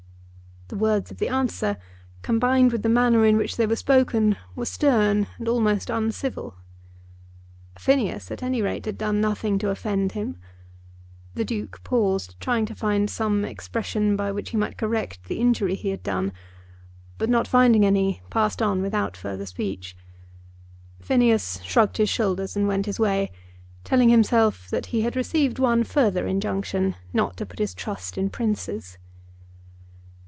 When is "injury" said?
15.41-15.75